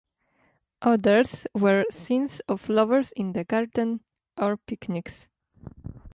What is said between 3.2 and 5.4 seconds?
a garden or picnics.